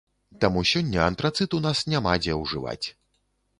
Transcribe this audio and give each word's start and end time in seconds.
Таму 0.45 0.63
сёння 0.71 1.03
антрацыт 1.09 1.49
у 1.59 1.61
нас 1.67 1.85
няма 1.95 2.17
дзе 2.25 2.41
ўжываць. 2.43 2.85